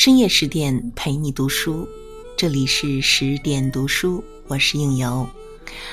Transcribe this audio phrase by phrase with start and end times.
[0.00, 1.86] 深夜十点陪你读书，
[2.34, 5.28] 这里是十点读书，我是应由，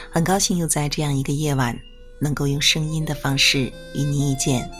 [0.09, 1.77] 很高兴又在这样一个夜晚，
[2.21, 4.71] 能够用声音的方式与您遇见。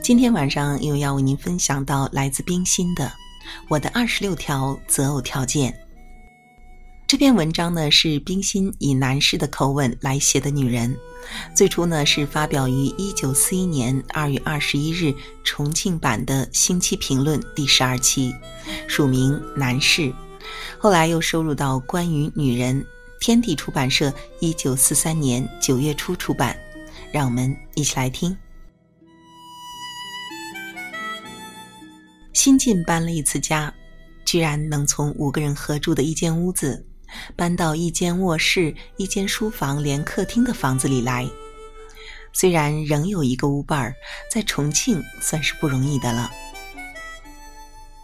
[0.00, 3.06] 今天晚上又要为您分享到来自冰心的
[3.68, 5.72] 《我的二十六条择偶条件》。
[7.10, 10.96] 这篇文章呢是冰心以男士的口吻来写的女人，
[11.56, 15.12] 最初呢是发表于一九四一年二月二十一日
[15.42, 18.32] 重庆版的《星期评论》第十二期，
[18.86, 20.14] 署名男士，
[20.78, 22.80] 后来又收入到《关于女人》
[23.18, 26.56] 天地出版社一九四三年九月初出版。
[27.10, 28.36] 让我们一起来听。
[32.32, 33.74] 新近搬了一次家，
[34.24, 36.86] 居然能从五个人合住的一间屋子。
[37.36, 41.28] 搬到一间卧室、一间书房连客厅的房子里来，
[42.32, 43.94] 虽然仍有一个屋伴儿，
[44.30, 46.30] 在重庆算是不容易的了。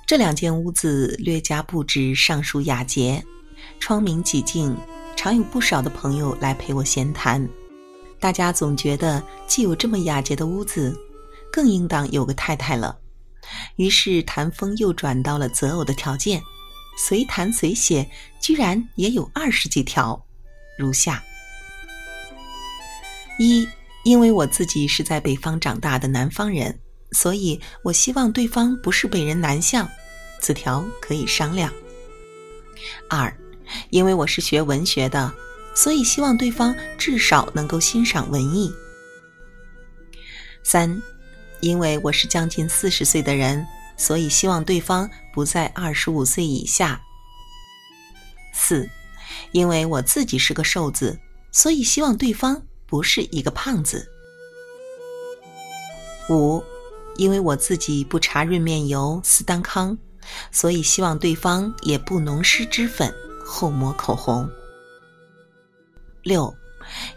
[0.07, 3.25] 这两间屋子略加布置尚属雅洁，
[3.81, 4.77] 窗明几净，
[5.17, 7.48] 常有不少的朋友来陪我闲谈。
[8.20, 10.97] 大家总觉得，既有这么雅洁的屋子，
[11.53, 12.98] 更应当有个太太了。
[13.77, 16.41] 于是谈风又转到了择偶的条件。
[16.97, 18.08] 随谈随写，
[18.41, 20.20] 居然也有二十几条，
[20.78, 21.22] 如下：
[23.39, 23.69] 一，
[24.05, 26.78] 因为我自己是在北方长大的南方人，
[27.12, 29.89] 所以我希望对方不是北人南向，
[30.41, 31.72] 此条可以商量。
[33.11, 33.33] 二，
[33.91, 35.33] 因为我是学文学的，
[35.74, 38.72] 所以希望对方至少能够欣赏文艺。
[40.62, 41.00] 三，
[41.61, 43.67] 因为我是将近四十岁的人。
[43.97, 47.00] 所以希望对方不在二十五岁以下。
[48.52, 48.89] 四，
[49.52, 51.19] 因为我自己是个瘦子，
[51.52, 54.06] 所以希望对方不是一个胖子。
[56.28, 56.62] 五，
[57.17, 59.97] 因为我自己不擦润面油、斯丹康，
[60.50, 63.14] 所以希望对方也不浓施脂粉、
[63.45, 64.48] 厚抹口红。
[66.23, 66.52] 六，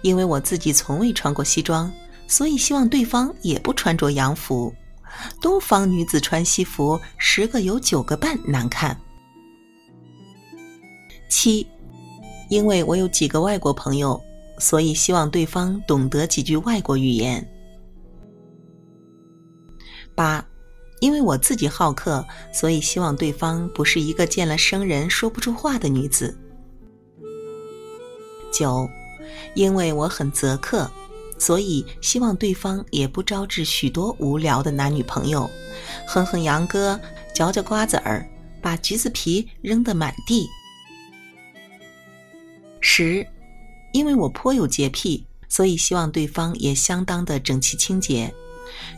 [0.02, 1.92] 因为我自己从未穿过西装，
[2.28, 4.74] 所以希望对方也不穿着洋服。
[5.42, 9.00] 东方女子穿西服，十个有九个半难看。
[11.30, 11.66] 七，
[12.50, 14.20] 因为我有几个外国朋友，
[14.58, 17.48] 所以希望对方懂得几句外国语言。
[20.16, 20.44] 八，
[21.00, 26.38] 因为我自己好客，所以希望对方不是一个见了生人说不出话的女子。
[28.52, 28.90] 九，
[29.54, 30.90] 因为我很择客。
[31.40, 35.50] 所以，希望对方也不招致许多无聊的男女朋友，
[36.06, 37.00] 哼哼杨歌，
[37.34, 38.30] 嚼嚼瓜子儿，
[38.62, 40.48] 把橘子皮扔得满地。
[42.82, 43.26] 十，
[43.94, 48.34] 因为我颇有洁癖，所以希望对方也相当的整齐清洁，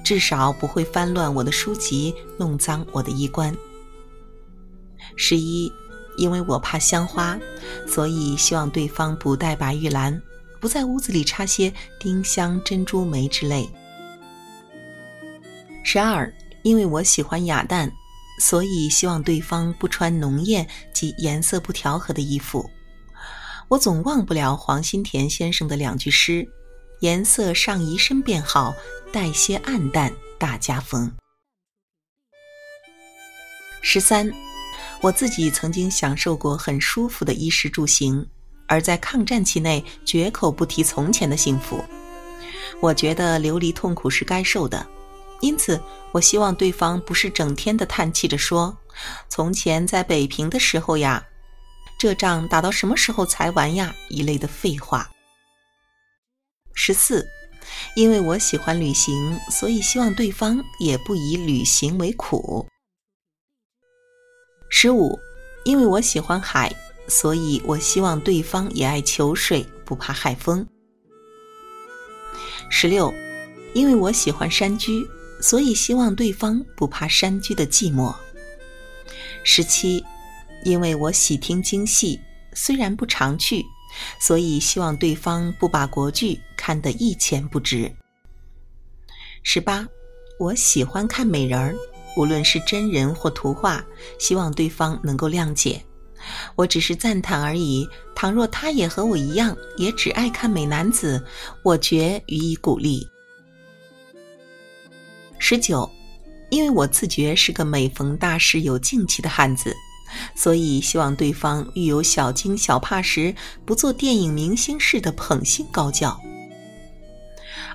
[0.04, 3.56] 至少不会翻乱我的书籍，弄脏我的衣冠。
[5.16, 5.72] 十一，
[6.18, 7.40] 因为我怕香花，
[7.88, 10.20] 所以希望对方不带白玉兰。
[10.62, 13.68] 不在屋子里插些丁香、珍珠梅之类。
[15.84, 17.92] 十二，因为我喜欢雅淡，
[18.40, 22.70] 所以希望对方不穿浓艳及颜色不调和的衣服。
[23.68, 26.48] 我总忘不了黄新田先生的两句诗
[27.02, 28.74] ：“颜色上移身便好，
[29.12, 31.12] 带些暗淡大家风。”
[33.82, 34.32] 十三，
[35.02, 38.28] 我自己曾经享受过很舒服的衣食住行。
[38.72, 41.84] 而在抗战期内，绝口不提从前的幸福。
[42.80, 44.88] 我觉得流离痛苦是该受的，
[45.42, 45.78] 因此
[46.14, 48.78] 我希望对方不是整天的叹气着说
[49.28, 51.22] ：“从前在北平的时候呀，
[52.00, 55.12] 这仗打到什么时候才完呀？”一类的废话。
[56.74, 57.28] 十四，
[57.98, 62.66] 因为我喜欢旅行，所以希望对方也不以旅行为苦。
[64.70, 65.20] 十五，
[65.66, 66.74] 因为我喜欢海。
[67.12, 70.66] 所以我希望对方也爱求水，不怕海风。
[72.70, 73.14] 十六，
[73.74, 75.06] 因为我喜欢山居，
[75.42, 78.16] 所以希望对方不怕山居的寂寞。
[79.44, 80.02] 十七，
[80.64, 82.18] 因为我喜听京戏，
[82.54, 83.62] 虽然不常去，
[84.22, 87.94] 所以希望对方不把国剧看得一钱不值。
[89.44, 89.86] 十八，
[90.40, 91.76] 我喜欢看美人儿，
[92.16, 93.84] 无论是真人或图画，
[94.18, 95.84] 希望对方能够谅解。
[96.56, 97.88] 我只是赞叹而已。
[98.16, 101.24] 倘若他也和我一样，也只爱看美男子，
[101.64, 103.08] 我绝予以鼓励。
[105.40, 105.90] 十九，
[106.50, 109.76] 因为我自觉是个每逢大事有静气的汉子，
[110.36, 113.34] 所以希望对方遇有小惊小怕时，
[113.66, 116.20] 不做电影明星似的捧心高叫。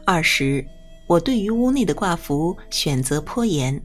[0.05, 0.65] 二十，
[1.09, 3.83] 我对于屋内的挂幅选择颇严，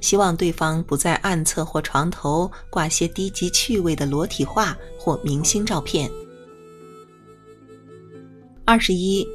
[0.00, 6.10] 希望对方不在暗厕或床头挂些低级趣味的裸体画或明星照片。
[8.64, 9.26] 二十一，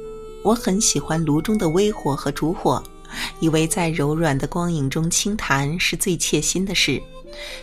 [0.42, 2.82] 我很喜欢炉中的微火和烛火，
[3.40, 7.00] 以为在柔软的光影中轻弹是最切心的事，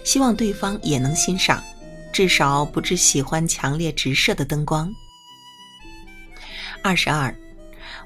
[0.04, 1.62] 希望对方也能欣赏，
[2.14, 4.94] 至少不至喜欢强烈直射的灯光。
[6.84, 7.36] 二十二，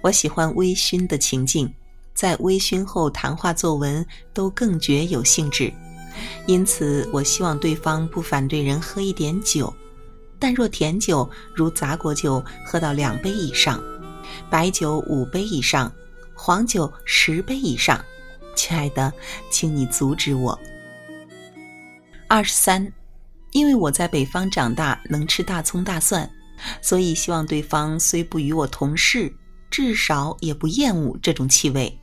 [0.02, 1.72] 我喜欢微醺的情境，
[2.20, 5.72] 在微醺后谈话作文都更觉有兴致，
[6.48, 9.74] 因此我希望对方不反对人喝一点酒。
[10.38, 13.82] 但若甜酒如杂果酒喝到两杯以上，
[14.50, 15.90] 白酒五杯以上，
[16.36, 18.04] 黄酒十杯以上，
[18.54, 19.14] 亲爱的，
[19.50, 20.60] 请你阻止我。
[22.28, 22.92] 二十三，
[23.54, 26.30] 因为我在北方长大，能吃大葱大蒜，
[26.82, 29.34] 所以希望对方虽不与我同事，
[29.72, 31.98] 至少也不厌恶这种气味。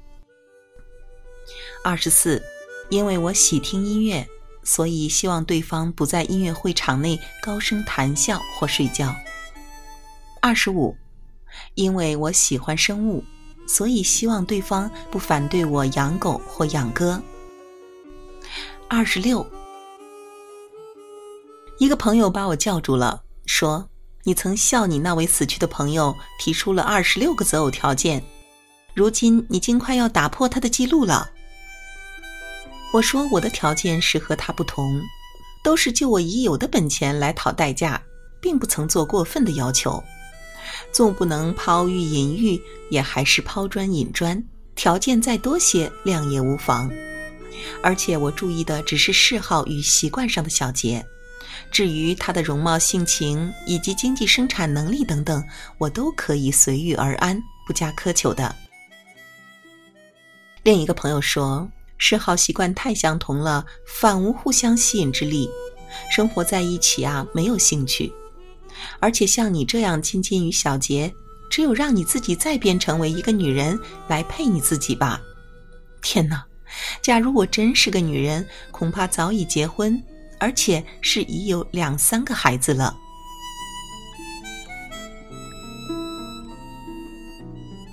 [1.87, 2.43] 二十四，
[2.89, 4.27] 因为我喜听音乐。
[4.65, 9.15] 所以，希望对方不在音乐会场内高声谈笑或睡觉。
[10.43, 10.97] 二十五，
[11.77, 13.23] 因为我喜欢生物，
[13.69, 17.23] 所以希望对方不反对我养狗或养鸽。
[18.89, 19.49] 二十六，
[21.79, 23.89] 一个朋友把我叫住了，说
[24.27, 28.21] ：“你曾笑你那位死去的朋友提出了二十六个择偶条件，
[28.93, 31.31] 如今你竟快要打破他的记录了。”
[32.97, 35.03] 我说我的条件是和他不同，
[35.63, 38.03] 都是就我已有的本钱来讨代价，
[38.41, 40.03] 并不曾做过分的要求。
[40.93, 42.59] 纵不能抛玉引玉，
[42.89, 44.43] 也还是抛砖引砖。
[44.75, 46.91] 条件再多些，量也无妨。
[47.83, 51.05] 而且我注意的只是嗜好与习惯上的小节，
[51.71, 55.45] 至于他的容貌、性情以及经济生产能力等等，
[55.77, 58.57] 我都可以随遇而安，不加苛求的。
[60.63, 61.71] 另一个朋友说。
[61.99, 65.49] 嗜好习惯太相同了，反无互相吸引之力，
[66.11, 68.13] 生活在一起啊，没有兴趣。
[69.01, 71.13] 而且像你这样亲近于小杰，
[71.51, 73.79] 只有让你自己再变成为一个女人
[74.09, 75.21] 来配你自己吧。
[76.03, 76.45] 天哪！
[77.01, 80.03] 假如我真是个女人，恐怕早已结婚，
[80.39, 82.95] 而且是已有两三个孩子了。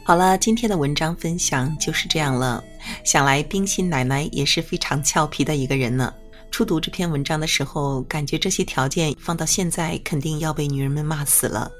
[0.05, 2.61] 好了，今天的文章分享就是这样了。
[3.05, 6.13] 想来冰心奶奶也是非常俏皮的一个人呢。
[6.51, 11.71] 初读这篇文章的时候，感觉这些条件放到现在肯定要被女人们骂死了。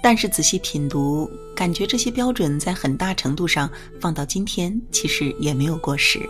[0.00, 3.68] 但是仔细品读，感觉这些标准在很大程度上
[4.00, 6.20] 放到今天，其实也没有过时。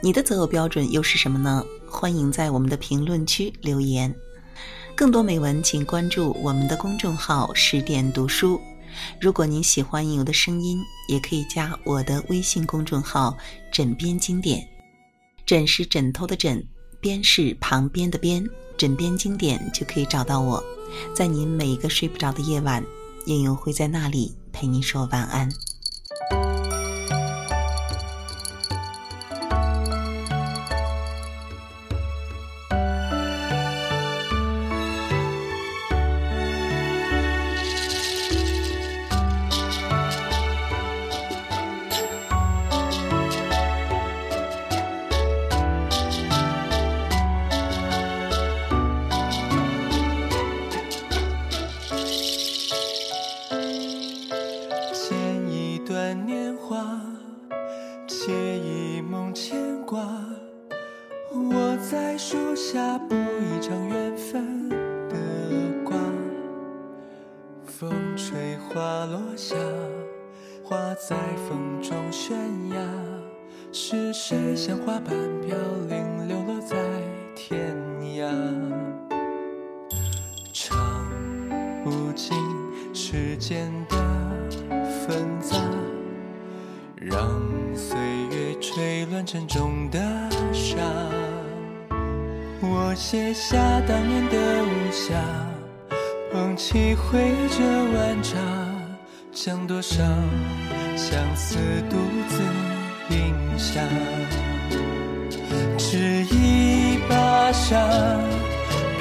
[0.00, 1.62] 你的择偶标准又是什么呢？
[1.86, 4.12] 欢迎在我们的评论区留言。
[4.94, 8.58] 更多美文，请关注我们的公众号“十点读书”。
[9.20, 13.36] 如果您喜欢应由的声音，也可以加我的微信公众号
[13.72, 14.66] “枕边经典”。
[15.46, 16.66] 枕是枕头的枕，
[17.00, 18.44] 边是旁边的边，
[18.76, 20.62] 枕边经典就可以找到我。
[21.14, 22.84] 在您每一个睡不着的夜晚，
[23.26, 25.48] 应由会在那里陪您说晚安。
[58.24, 60.00] 写一梦牵挂。
[61.30, 64.66] 我在树下补一场缘分
[65.10, 65.14] 的
[65.84, 65.94] 卦，
[67.66, 69.54] 风吹花落下，
[70.62, 71.14] 花在
[71.46, 72.34] 风中悬
[72.70, 72.80] 崖，
[73.70, 75.54] 是谁像花瓣飘
[75.90, 76.03] 零？
[89.34, 89.98] 沉重的
[90.52, 90.76] 沙。
[92.60, 95.10] 我写下当年的无暇。
[96.32, 97.64] 捧起回这
[97.98, 98.38] 晚茶，
[99.32, 100.04] 将多少
[100.94, 101.56] 相思
[101.90, 101.96] 独
[102.28, 102.44] 自
[103.10, 103.80] 饮下。
[105.78, 107.76] 执一把沙，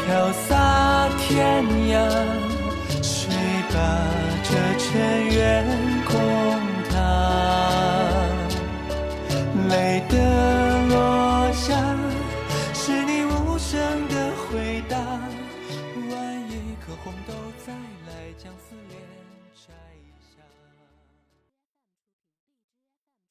[0.04, 2.10] 飘洒天涯，
[3.04, 3.30] 谁
[3.72, 4.43] 把？